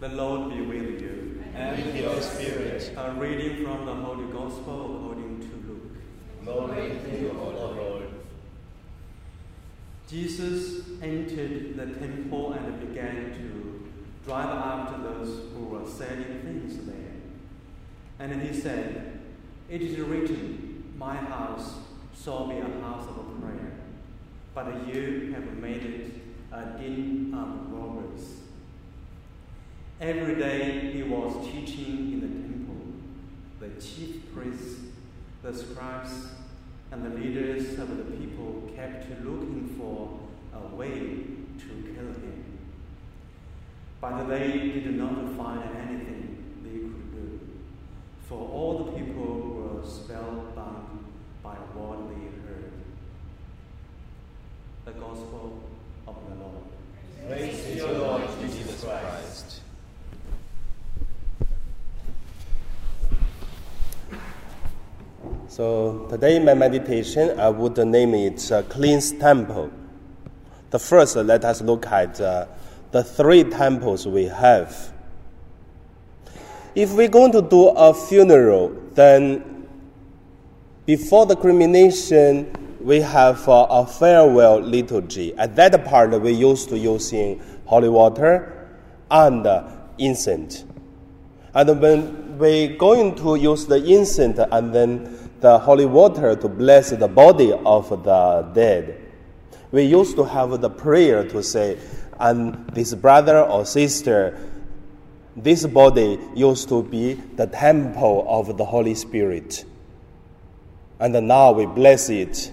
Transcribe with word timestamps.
The 0.00 0.08
Lord 0.10 0.50
be 0.50 0.60
with 0.60 1.00
you. 1.00 1.42
And 1.56 1.84
with 1.84 1.96
your 1.96 2.20
spirit. 2.20 2.92
A 2.96 3.14
reading 3.14 3.64
from 3.64 3.84
the 3.84 3.94
Holy 3.94 4.30
Gospel 4.32 4.96
according 4.96 5.40
to 5.40 5.68
Luke. 5.68 5.92
Glory 6.44 7.00
to 7.04 7.20
you, 7.20 7.36
O 7.36 7.48
Lord. 7.48 8.04
Jesus 10.08 10.86
entered 11.02 11.76
the 11.76 11.86
temple 11.98 12.52
and 12.52 12.88
began 12.88 13.32
to 13.34 13.90
drive 14.24 14.46
after 14.46 15.02
those 15.02 15.52
who 15.52 15.64
were 15.64 15.84
selling 15.88 16.42
things 16.44 16.78
there. 16.86 17.16
And 18.20 18.40
he 18.40 18.58
said, 18.58 19.20
It 19.68 19.82
is 19.82 19.98
written, 19.98 20.94
My 20.96 21.16
house 21.16 21.74
shall 22.22 22.46
be 22.46 22.58
a 22.58 22.80
house 22.82 23.08
of 23.08 23.40
prayer, 23.42 23.72
but 24.54 24.86
you 24.86 25.34
have 25.34 25.56
made 25.56 25.82
it 25.82 26.14
a 26.52 26.78
den 26.78 27.34
of 27.36 27.72
robbers. 27.72 28.37
Every 30.00 30.36
day 30.36 30.92
he 30.92 31.02
was 31.02 31.44
teaching 31.44 32.12
in 32.12 32.20
the 32.20 32.28
temple. 32.28 32.76
The 33.58 33.82
chief 33.84 34.32
priests, 34.32 34.82
the 35.42 35.52
scribes, 35.52 36.12
and 36.92 37.04
the 37.04 37.18
leaders 37.18 37.76
of 37.80 37.96
the 37.96 38.04
people 38.04 38.70
kept 38.76 39.10
looking 39.24 39.74
for 39.76 40.20
a 40.54 40.76
way 40.76 40.90
to 40.90 41.66
kill 41.66 42.06
him. 42.06 42.44
But 44.00 44.28
they 44.28 44.52
did 44.52 44.94
not 44.94 45.36
find 45.36 45.64
anything 45.76 46.44
they 46.62 46.78
could 46.78 47.12
do, 47.12 47.40
for 48.28 48.38
all 48.38 48.84
the 48.84 48.92
people 48.92 49.24
were 49.24 49.84
spellbound 49.84 51.06
by 51.42 51.54
what 51.74 52.08
they 52.08 52.24
heard. 52.46 52.72
The 54.84 54.92
Gospel 54.92 55.60
of 56.06 56.16
the 56.28 56.34
Lord. 56.36 56.62
Praise 57.26 57.64
to 57.64 57.74
you, 57.74 57.86
Lord 57.98 58.22
Jesus 58.40 58.84
Christ. 58.84 59.62
So 65.58 66.06
today 66.08 66.38
my 66.38 66.54
meditation, 66.54 67.36
I 67.40 67.48
would 67.48 67.78
name 67.78 68.14
it 68.14 68.52
uh, 68.52 68.62
Temple. 68.62 69.72
The 70.70 70.78
first, 70.78 71.16
uh, 71.16 71.22
let 71.22 71.44
us 71.44 71.62
look 71.62 71.84
at 71.86 72.20
uh, 72.20 72.46
the 72.92 73.02
three 73.02 73.42
temples 73.42 74.06
we 74.06 74.26
have. 74.26 74.92
If 76.76 76.92
we're 76.92 77.08
going 77.08 77.32
to 77.32 77.42
do 77.42 77.70
a 77.70 77.92
funeral, 77.92 78.68
then 78.94 79.66
before 80.86 81.26
the 81.26 81.34
cremation, 81.34 82.54
we 82.80 83.00
have 83.00 83.48
uh, 83.48 83.66
a 83.68 83.84
farewell 83.84 84.60
liturgy. 84.60 85.36
At 85.36 85.56
that 85.56 85.84
part, 85.84 86.12
we 86.20 86.34
used 86.34 86.68
to 86.68 86.78
using 86.78 87.42
holy 87.64 87.88
water 87.88 88.68
and 89.10 89.44
uh, 89.44 89.68
incense. 89.98 90.64
And 91.52 91.80
when 91.80 92.38
we're 92.38 92.76
going 92.76 93.16
to 93.16 93.34
use 93.34 93.66
the 93.66 93.84
incense 93.84 94.38
and 94.38 94.72
then 94.72 95.27
the 95.40 95.58
holy 95.58 95.86
water 95.86 96.34
to 96.34 96.48
bless 96.48 96.90
the 96.90 97.08
body 97.08 97.52
of 97.52 97.88
the 98.04 98.50
dead, 98.54 99.00
we 99.70 99.82
used 99.82 100.16
to 100.16 100.24
have 100.24 100.60
the 100.60 100.70
prayer 100.70 101.28
to 101.28 101.42
say, 101.42 101.78
and 102.18 102.66
this 102.70 102.94
brother 102.94 103.40
or 103.42 103.64
sister, 103.64 104.38
this 105.36 105.66
body 105.66 106.18
used 106.34 106.68
to 106.68 106.82
be 106.82 107.14
the 107.14 107.46
temple 107.46 108.24
of 108.28 108.56
the 108.56 108.64
Holy 108.64 108.94
Spirit. 108.94 109.64
And 110.98 111.12
now 111.28 111.52
we 111.52 111.66
bless 111.66 112.10
it. 112.10 112.50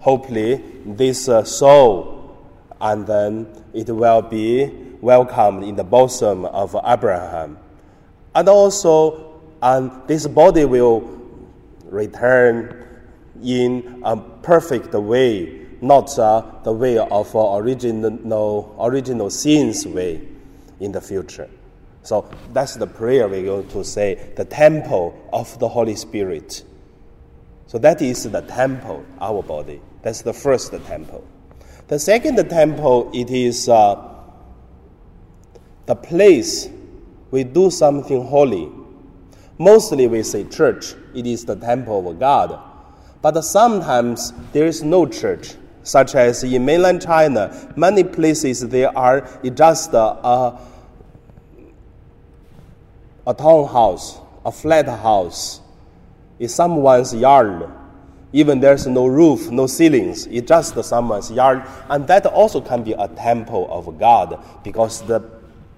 Hopefully, 0.00 0.64
this 0.84 1.28
uh, 1.28 1.44
soul, 1.44 2.36
and 2.80 3.06
then 3.06 3.46
it 3.72 3.88
will 3.88 4.22
be 4.22 4.66
welcomed 5.00 5.64
in 5.64 5.76
the 5.76 5.84
bosom 5.84 6.44
of 6.46 6.74
Abraham. 6.84 7.58
And 8.34 8.48
also, 8.48 9.40
and 9.62 9.90
this 10.06 10.26
body 10.26 10.64
will 10.64 11.17
return 11.88 12.84
in 13.42 14.02
a 14.04 14.16
perfect 14.16 14.92
way, 14.94 15.66
not 15.80 16.18
uh, 16.18 16.42
the 16.64 16.72
way 16.72 16.98
of 16.98 17.34
uh, 17.34 17.56
original, 17.56 18.76
original 18.80 19.30
sins 19.30 19.86
way 19.86 20.20
in 20.80 20.92
the 20.92 21.00
future. 21.00 21.48
So 22.02 22.28
that's 22.52 22.74
the 22.74 22.86
prayer 22.86 23.28
we're 23.28 23.44
going 23.44 23.68
to 23.68 23.84
say, 23.84 24.32
the 24.36 24.44
temple 24.44 25.18
of 25.32 25.58
the 25.58 25.68
Holy 25.68 25.94
Spirit. 25.94 26.64
So 27.66 27.78
that 27.78 28.00
is 28.00 28.22
the 28.24 28.40
temple, 28.40 29.04
our 29.20 29.42
body. 29.42 29.80
That's 30.02 30.22
the 30.22 30.32
first 30.32 30.72
temple. 30.86 31.26
The 31.88 31.98
second 31.98 32.36
temple, 32.48 33.10
it 33.12 33.30
is 33.30 33.68
uh, 33.68 34.14
the 35.86 35.94
place 35.94 36.68
we 37.30 37.44
do 37.44 37.70
something 37.70 38.26
holy. 38.26 38.70
Mostly 39.58 40.06
we 40.06 40.22
say 40.22 40.44
church, 40.44 40.94
it 41.14 41.26
is 41.26 41.44
the 41.44 41.56
temple 41.56 42.08
of 42.08 42.18
God. 42.20 42.60
But 43.20 43.40
sometimes 43.42 44.32
there 44.52 44.66
is 44.66 44.84
no 44.84 45.04
church, 45.04 45.54
such 45.82 46.14
as 46.14 46.44
in 46.44 46.64
mainland 46.64 47.02
China, 47.02 47.72
many 47.76 48.04
places 48.04 48.60
there 48.68 48.96
are 48.96 49.28
just 49.42 49.92
uh, 49.92 50.16
a, 50.22 50.60
a 53.26 53.34
townhouse, 53.34 54.20
a 54.46 54.52
flat 54.52 54.86
house. 54.86 55.60
It's 56.38 56.54
someone's 56.54 57.12
yard. 57.12 57.68
Even 58.32 58.60
there's 58.60 58.86
no 58.86 59.06
roof, 59.06 59.50
no 59.50 59.66
ceilings. 59.66 60.26
It's 60.26 60.46
just 60.46 60.84
someone's 60.84 61.32
yard. 61.32 61.64
And 61.88 62.06
that 62.06 62.26
also 62.26 62.60
can 62.60 62.84
be 62.84 62.92
a 62.92 63.08
temple 63.08 63.66
of 63.70 63.98
God 63.98 64.44
because 64.62 65.02
the 65.02 65.28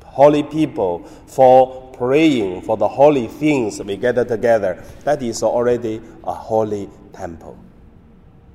holy 0.04 0.42
people 0.42 1.04
for 1.26 1.89
praying 2.00 2.62
for 2.62 2.78
the 2.78 2.88
holy 2.88 3.26
things 3.26 3.78
we 3.82 3.94
gather 3.94 4.24
together. 4.24 4.82
That 5.04 5.22
is 5.22 5.42
already 5.42 6.00
a 6.24 6.32
holy 6.32 6.88
temple. 7.12 7.58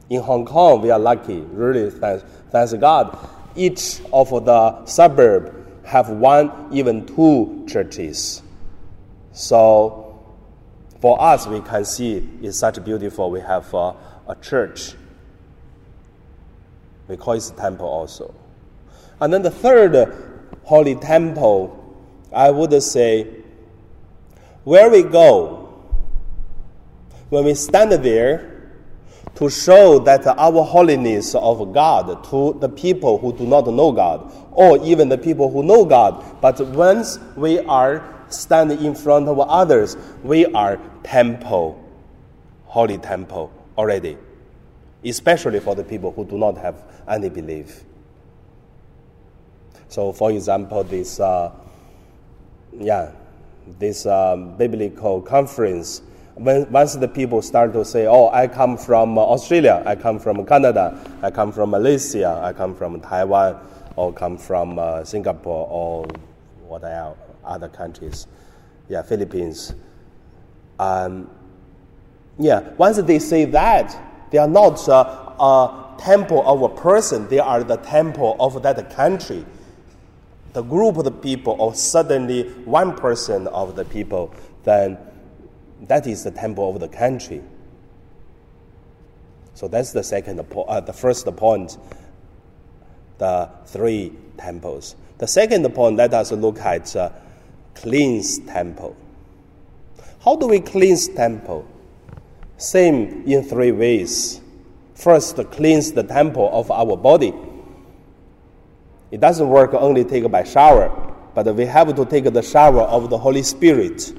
In 0.09 0.23
Hong 0.23 0.45
Kong, 0.45 0.81
we 0.81 0.89
are 0.89 0.97
lucky, 0.97 1.41
really, 1.41 1.91
thanks, 1.91 2.25
thanks 2.49 2.73
God. 2.73 3.15
Each 3.55 4.01
of 4.11 4.31
the 4.45 4.83
suburb 4.85 5.85
have 5.85 6.09
one, 6.09 6.69
even 6.71 7.05
two 7.05 7.67
churches. 7.69 8.41
So, 9.31 10.25
for 10.99 11.21
us, 11.21 11.45
we 11.45 11.61
can 11.61 11.85
see 11.85 12.27
it's 12.41 12.57
such 12.57 12.83
beautiful. 12.83 13.29
We 13.29 13.41
have 13.41 13.71
uh, 13.75 13.93
a 14.27 14.35
church. 14.41 14.95
We 17.07 17.15
call 17.15 17.35
it 17.35 17.53
temple 17.55 17.85
also. 17.85 18.33
And 19.21 19.31
then 19.31 19.43
the 19.43 19.51
third 19.51 20.49
holy 20.63 20.95
temple, 20.95 21.84
I 22.35 22.51
would 22.51 22.83
say, 22.83 23.27
where 24.65 24.89
we 24.89 25.03
go, 25.03 25.73
when 27.29 27.45
we 27.45 27.53
stand 27.53 27.91
there 27.93 28.51
to 29.35 29.49
show 29.49 29.99
that 29.99 30.27
our 30.27 30.63
holiness 30.63 31.33
of 31.33 31.73
God 31.73 32.25
to 32.25 32.57
the 32.59 32.67
people 32.67 33.17
who 33.17 33.31
do 33.31 33.45
not 33.45 33.67
know 33.67 33.91
God, 33.93 34.31
or 34.51 34.83
even 34.83 35.07
the 35.07 35.17
people 35.17 35.49
who 35.49 35.63
know 35.63 35.85
God, 35.85 36.41
but 36.41 36.59
once 36.59 37.19
we 37.37 37.59
are 37.59 38.03
standing 38.29 38.83
in 38.83 38.95
front 38.95 39.29
of 39.29 39.39
others, 39.39 39.95
we 40.23 40.45
are 40.47 40.79
temple, 41.03 41.81
holy 42.65 42.97
temple 42.97 43.51
already, 43.77 44.17
especially 45.05 45.61
for 45.61 45.73
the 45.73 45.83
people 45.83 46.11
who 46.11 46.25
do 46.25 46.37
not 46.37 46.57
have 46.57 46.83
any 47.07 47.29
belief. 47.29 47.83
So, 49.87 50.11
for 50.11 50.31
example, 50.31 50.83
this, 50.83 51.19
uh, 51.19 51.51
yeah, 52.79 53.11
this 53.79 54.05
um, 54.05 54.55
biblical 54.57 55.21
conference, 55.21 56.01
when, 56.35 56.69
once 56.71 56.95
the 56.95 57.07
people 57.07 57.41
start 57.41 57.73
to 57.73 57.85
say, 57.85 58.07
oh, 58.07 58.29
I 58.29 58.47
come 58.47 58.77
from 58.77 59.17
Australia, 59.17 59.81
I 59.85 59.95
come 59.95 60.19
from 60.19 60.45
Canada, 60.45 60.99
I 61.21 61.31
come 61.31 61.51
from 61.51 61.71
Malaysia, 61.71 62.39
I 62.43 62.53
come 62.53 62.75
from 62.75 62.99
Taiwan, 63.01 63.57
or 63.95 64.13
come 64.13 64.37
from 64.37 64.77
uh, 64.77 65.03
Singapore, 65.03 65.67
or 65.69 66.07
what 66.67 66.83
else, 66.83 67.17
other 67.43 67.69
countries, 67.69 68.27
yeah, 68.89 69.01
Philippines. 69.01 69.73
Um, 70.79 71.29
yeah, 72.37 72.71
once 72.77 72.97
they 72.97 73.19
say 73.19 73.45
that, 73.45 73.97
they 74.31 74.37
are 74.37 74.47
not 74.47 74.87
uh, 74.89 75.33
a 75.39 75.95
temple 75.97 76.43
of 76.45 76.61
a 76.61 76.69
person, 76.69 77.27
they 77.29 77.39
are 77.39 77.63
the 77.63 77.77
temple 77.77 78.35
of 78.39 78.61
that 78.63 78.89
country 78.93 79.45
the 80.55 80.63
group 80.63 80.95
of 80.95 81.03
the 81.03 81.11
people, 81.11 81.57
or 81.59 81.75
suddenly 81.75 82.43
one 82.63 82.95
person 82.95 83.45
of 83.47 83.75
the 83.75 83.83
people, 83.83 84.33
then 84.63 84.97
that 85.81 86.07
is 86.07 86.23
the 86.23 86.31
temple 86.31 86.73
of 86.73 86.79
the 86.79 86.87
country. 86.87 87.41
So 89.53 89.67
that's 89.67 89.91
the 89.91 90.01
second, 90.01 90.39
uh, 90.39 90.79
the 90.79 90.93
first 90.93 91.25
point, 91.35 91.77
the 93.17 93.49
three 93.65 94.13
temples. 94.37 94.95
The 95.17 95.27
second 95.27 95.69
point, 95.75 95.97
let 95.97 96.13
us 96.13 96.31
look 96.31 96.57
at 96.59 96.95
uh, 96.95 97.09
cleanse 97.73 98.39
temple. 98.39 98.95
How 100.23 100.37
do 100.37 100.47
we 100.47 100.61
cleanse 100.61 101.09
temple? 101.09 101.67
Same 102.55 103.23
in 103.27 103.43
three 103.43 103.73
ways. 103.73 104.39
First, 104.93 105.35
cleanse 105.51 105.91
the 105.91 106.03
temple 106.03 106.49
of 106.53 106.71
our 106.71 106.95
body. 106.95 107.33
It 109.15 109.21
doesn't 109.21 109.47
work 109.47 109.73
only 109.73 110.03
take 110.03 110.29
by 110.29 110.43
shower. 110.43 110.91
but 111.33 111.55
we 111.55 111.65
have 111.65 111.95
to 111.95 112.05
take 112.05 112.25
the 112.25 112.41
shower 112.41 112.81
of 112.81 113.09
the 113.09 113.17
Holy 113.17 113.43
Spirit. 113.43 114.13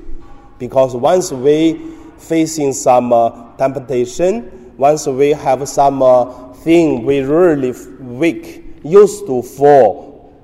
Because 0.59 0.97
once 0.97 1.31
we 1.31 1.95
facing 2.17 2.73
some 2.73 3.13
uh, 3.13 3.55
temptation, 3.59 4.73
once 4.79 5.07
we 5.07 5.33
have 5.33 5.69
some 5.69 6.03
uh, 6.03 6.55
thing 6.65 7.05
we 7.05 7.21
really 7.21 7.73
weak, 8.01 8.65
used 8.83 9.27
to 9.27 9.43
fall 9.43 10.35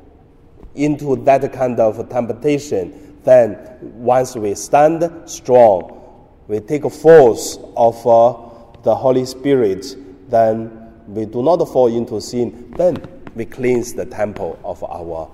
into 0.75 1.16
that 1.25 1.50
kind 1.54 1.81
of 1.81 2.06
temptation, 2.10 3.16
then 3.25 3.56
once 3.81 4.37
we 4.37 4.54
stand 4.54 5.10
strong, 5.25 5.99
we 6.46 6.60
take 6.60 6.82
force 6.90 7.58
of 7.75 8.06
uh, 8.06 8.37
the 8.82 8.94
Holy 8.94 9.25
Spirit, 9.25 9.96
then 10.28 10.93
we 11.06 11.25
do 11.25 11.43
not 11.43 11.64
fall 11.72 11.87
into 11.87 12.20
sin, 12.20 12.70
then 12.76 12.96
we 13.34 13.44
cleanse 13.44 13.94
the 13.94 14.05
temple 14.05 14.58
of 14.64 14.82
our 14.84 15.31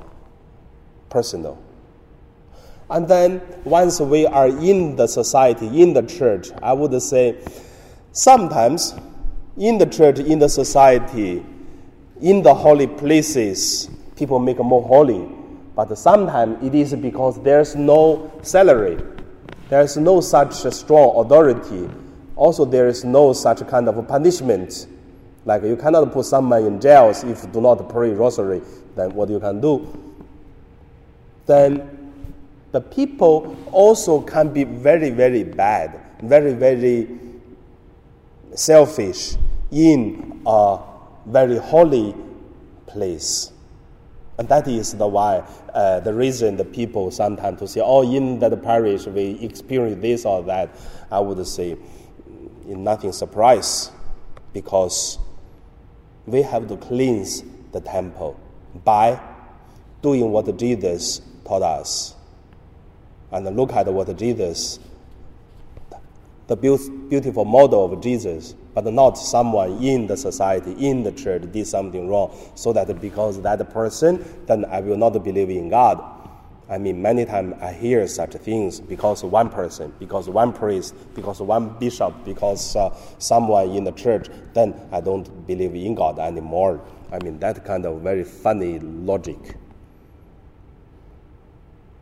personal. 1.11 1.59
And 2.91 3.07
then 3.07 3.43
once 3.65 4.01
we 4.01 4.27
are 4.27 4.49
in 4.49 4.97
the 4.97 5.07
society, 5.07 5.83
in 5.83 5.93
the 5.93 6.03
church, 6.03 6.51
I 6.63 6.73
would 6.73 7.01
say 7.03 7.37
sometimes 8.13 8.95
in 9.59 9.77
the 9.77 9.87
church, 9.87 10.19
in 10.21 10.39
the 10.39 10.49
society, 10.49 11.45
in 12.21 12.43
the 12.43 12.55
holy 12.55 12.87
places, 12.87 13.91
people 14.17 14.39
make 14.39 14.59
more 14.59 14.83
holy. 14.83 15.29
But 15.75 15.97
sometimes 15.99 16.65
it 16.65 16.75
is 16.75 16.95
because 16.95 17.41
there's 17.43 17.77
no 17.77 18.33
salary, 18.43 18.99
there's 19.69 19.97
no 19.97 20.21
such 20.21 20.55
strong 20.55 21.25
authority. 21.25 21.89
Also, 22.37 22.65
there 22.65 22.89
is 22.89 23.05
no 23.05 23.33
such 23.33 23.67
kind 23.69 23.89
of 23.89 24.09
punishment. 24.09 24.87
Like 25.49 25.63
you 25.63 25.79
cannot 25.79 26.13
put 26.13 26.27
someone 26.27 26.63
in 26.67 26.79
jail 26.79 27.09
if 27.09 27.25
you 27.25 27.49
do 27.51 27.63
not 27.63 27.89
pray 27.89 28.11
rosary. 28.11 28.61
Then 28.95 29.15
what 29.15 29.31
you 29.31 29.41
can 29.41 29.63
do? 29.63 29.89
Then 31.47 32.13
the 32.71 32.83
people 32.83 33.57
also 33.73 34.21
can 34.21 34.53
be 34.53 34.65
very, 34.65 35.09
very 35.09 35.45
bad, 35.45 35.99
very, 36.23 36.53
very 36.53 37.09
selfish 38.55 39.37
in 39.71 40.43
a 40.45 40.81
very 41.25 41.57
holy 41.57 42.15
place. 42.87 43.51
And 44.37 44.47
that 44.51 44.69
is 44.69 44.93
the 44.93 45.07
why, 45.07 45.43
uh, 45.73 46.01
the 46.01 46.13
reason 46.13 46.59
the 46.59 46.65
people 46.67 47.11
sometimes 47.11 47.59
to 47.61 47.69
say, 47.69 47.81
oh, 47.83 48.03
in 48.03 48.39
that 48.41 48.63
parish 48.63 49.07
we 49.07 49.31
experience 49.41 50.03
this 50.03 50.27
or 50.27 50.43
that. 50.43 50.69
I 51.11 51.21
would 51.21 51.47
say, 51.47 51.79
nothing 52.67 53.13
surprise, 53.13 53.91
because 54.53 55.19
we 56.31 56.43
have 56.43 56.69
to 56.69 56.77
cleanse 56.77 57.43
the 57.73 57.81
temple 57.81 58.39
by 58.85 59.21
doing 60.03 60.31
what 60.31 60.57
Jesus 60.57 61.21
taught 61.45 61.63
us. 61.63 62.15
And 63.31 63.57
look 63.57 63.73
at 63.73 63.87
what 63.93 64.17
Jesus, 64.17 64.79
the 66.47 66.57
beautiful 66.57 67.45
model 67.45 67.93
of 67.93 68.01
Jesus, 68.03 68.55
but 68.75 68.85
not 68.85 69.19
someone 69.19 69.83
in 69.83 70.07
the 70.07 70.17
society, 70.17 70.73
in 70.73 71.03
the 71.03 71.13
church, 71.13 71.43
did 71.53 71.67
something 71.67 72.09
wrong, 72.09 72.35
so 72.55 72.73
that 72.73 73.01
because 73.01 73.43
that 73.43 73.71
person, 73.71 74.25
then 74.47 74.65
I 74.65 74.81
will 74.81 74.97
not 74.97 75.13
believe 75.23 75.51
in 75.51 75.69
God. 75.69 76.03
I 76.71 76.77
mean, 76.77 77.01
many 77.01 77.25
times 77.25 77.55
I 77.63 77.73
hear 77.73 78.07
such 78.07 78.33
things 78.35 78.79
because 78.79 79.25
one 79.25 79.49
person, 79.49 79.93
because 79.99 80.29
one 80.29 80.53
priest, 80.53 80.95
because 81.15 81.41
one 81.41 81.71
bishop, 81.79 82.15
because 82.27 82.77
uh, 82.77 82.95
someone 83.19 83.71
in 83.71 83.85
the 83.85 83.93
church, 83.93 84.29
then 84.53 84.79
I 84.93 85.01
don't 85.01 85.47
believe 85.47 85.75
in 85.75 85.95
God 85.95 86.19
anymore. 86.19 86.81
I 87.11 87.23
mean, 87.25 87.39
that 87.39 87.65
kind 87.65 87.87
of 87.87 88.03
very 88.03 88.23
funny 88.23 88.81
logic. 88.81 89.57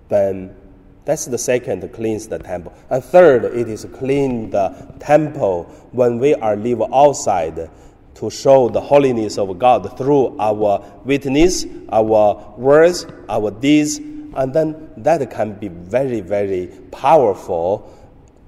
Then 0.08 0.56
that's 1.04 1.26
the 1.26 1.38
second, 1.38 1.88
cleanse 1.92 2.26
the 2.26 2.40
temple. 2.40 2.74
And 2.90 3.04
third, 3.04 3.44
it 3.44 3.68
is 3.68 3.86
clean 3.94 4.50
the 4.50 4.94
temple 4.98 5.64
when 5.92 6.18
we 6.18 6.34
are 6.34 6.56
live 6.56 6.82
outside 6.92 7.70
to 8.14 8.30
show 8.30 8.68
the 8.68 8.80
holiness 8.80 9.38
of 9.38 9.56
God 9.60 9.96
through 9.96 10.36
our 10.40 10.82
witness, 11.04 11.66
our 11.90 12.52
words, 12.56 13.06
our 13.28 13.52
deeds, 13.52 14.00
and 14.36 14.52
then 14.52 14.90
that 14.98 15.28
can 15.30 15.54
be 15.54 15.68
very, 15.68 16.20
very 16.20 16.68
powerful 16.92 17.92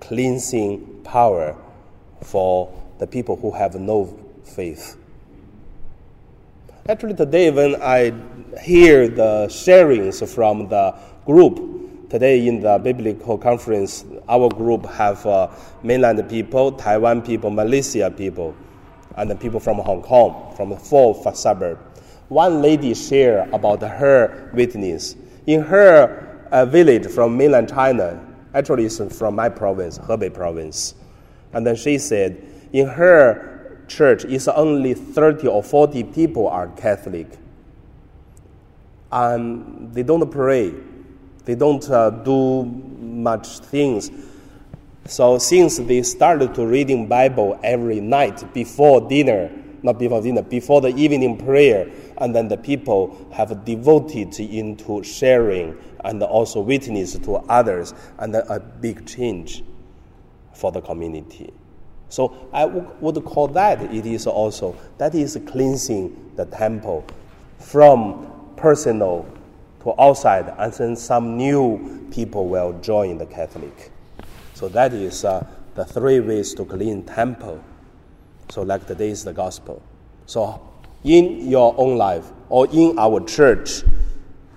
cleansing 0.00 1.02
power 1.02 1.56
for 2.22 2.72
the 2.98 3.06
people 3.06 3.36
who 3.36 3.50
have 3.50 3.74
no 3.74 4.16
faith. 4.44 4.96
Actually, 6.88 7.14
today 7.14 7.50
when 7.50 7.80
I 7.82 8.12
hear 8.60 9.08
the 9.08 9.46
sharings 9.48 10.26
from 10.28 10.68
the 10.68 10.94
group, 11.24 12.10
today 12.10 12.46
in 12.46 12.60
the 12.60 12.78
biblical 12.78 13.38
conference, 13.38 14.04
our 14.28 14.48
group 14.50 14.84
have 14.86 15.24
uh, 15.24 15.48
mainland 15.82 16.28
people, 16.28 16.72
Taiwan 16.72 17.22
people, 17.22 17.50
Malaysia 17.50 18.10
people, 18.10 18.54
and 19.16 19.30
the 19.30 19.36
people 19.36 19.58
from 19.58 19.78
Hong 19.78 20.02
Kong, 20.02 20.54
from 20.54 20.70
the 20.70 20.76
fourth 20.76 21.34
suburb. 21.36 21.78
One 22.28 22.60
lady 22.60 22.92
shared 22.94 23.52
about 23.54 23.80
her 23.80 24.50
witness 24.52 25.16
in 25.48 25.62
her 25.62 26.46
uh, 26.52 26.66
village 26.66 27.06
from 27.06 27.34
mainland 27.34 27.70
China, 27.70 28.22
actually 28.52 28.84
it's 28.84 29.00
from 29.18 29.34
my 29.34 29.48
province, 29.48 29.98
Hebei 29.98 30.32
province. 30.32 30.94
And 31.54 31.66
then 31.66 31.74
she 31.74 31.96
said, 31.96 32.36
in 32.74 32.86
her 32.86 33.82
church, 33.88 34.26
it's 34.26 34.46
only 34.46 34.92
30 34.92 35.48
or 35.48 35.62
40 35.62 36.04
people 36.04 36.48
are 36.48 36.68
Catholic. 36.68 37.28
And 39.10 39.94
they 39.94 40.02
don't 40.02 40.30
pray. 40.30 40.74
They 41.46 41.54
don't 41.54 41.88
uh, 41.90 42.10
do 42.10 42.66
much 42.66 43.60
things. 43.60 44.10
So 45.06 45.38
since 45.38 45.78
they 45.78 46.02
started 46.02 46.54
to 46.56 46.66
reading 46.66 47.08
Bible 47.08 47.58
every 47.62 48.00
night 48.00 48.52
before 48.52 49.08
dinner, 49.08 49.50
not 49.82 49.98
before 49.98 50.20
dinner, 50.22 50.42
before 50.42 50.80
the 50.80 50.94
evening 50.96 51.36
prayer, 51.36 51.90
and 52.18 52.34
then 52.34 52.48
the 52.48 52.56
people 52.56 53.28
have 53.32 53.64
devoted 53.64 54.38
into 54.40 55.02
sharing 55.02 55.76
and 56.04 56.22
also 56.22 56.60
witness 56.60 57.18
to 57.18 57.36
others, 57.48 57.94
and 58.18 58.34
a 58.34 58.60
big 58.80 59.06
change 59.06 59.64
for 60.54 60.72
the 60.72 60.80
community. 60.80 61.52
So 62.08 62.48
I 62.52 62.64
would 62.64 63.24
call 63.24 63.48
that 63.48 63.82
it 63.92 64.06
is 64.06 64.26
also 64.26 64.76
that 64.96 65.14
is 65.14 65.38
cleansing 65.46 66.32
the 66.36 66.46
temple 66.46 67.04
from 67.58 68.52
personal 68.56 69.26
to 69.82 70.00
outside, 70.00 70.54
and 70.58 70.72
then 70.72 70.96
some 70.96 71.36
new 71.36 72.08
people 72.10 72.48
will 72.48 72.72
join 72.80 73.18
the 73.18 73.26
Catholic. 73.26 73.92
So 74.54 74.68
that 74.70 74.92
is 74.92 75.24
uh, 75.24 75.46
the 75.74 75.84
three 75.84 76.20
ways 76.20 76.54
to 76.54 76.64
clean 76.64 77.04
temple. 77.04 77.62
So 78.50 78.62
like 78.62 78.86
today 78.86 79.10
is 79.10 79.24
the 79.24 79.32
gospel. 79.32 79.82
So 80.26 80.60
in 81.04 81.48
your 81.48 81.74
own 81.76 81.96
life 81.96 82.30
or 82.48 82.66
in 82.72 82.98
our 82.98 83.20
church 83.24 83.82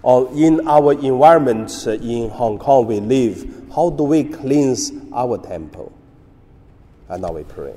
or 0.04 0.30
in 0.34 0.68
our 0.68 0.94
environment 0.94 1.86
in 1.88 2.30
Hong 2.30 2.58
Kong 2.58 2.88
we 2.88 3.00
live, 3.00 3.70
how 3.76 3.90
do 3.90 4.04
we 4.04 4.24
cleanse 4.24 4.92
our 5.14 5.38
temple? 5.38 5.92
And 7.10 7.22
now 7.22 7.32
we 7.34 7.44
pray. 7.44 7.74